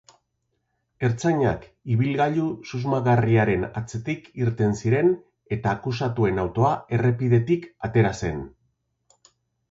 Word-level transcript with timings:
Ertzainak 1.07 1.65
ibilgailu 1.95 2.45
susmagarriaren 2.69 3.65
atzetik 3.81 4.25
irten 4.43 4.73
ziren 4.85 5.11
eta 5.57 5.73
akusatuen 5.77 6.41
autoa 6.45 6.71
errepidetik 6.99 7.69
atera 7.89 8.13
zen. 8.21 8.41